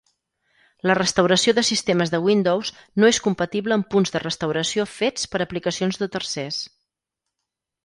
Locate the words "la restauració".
0.91-1.53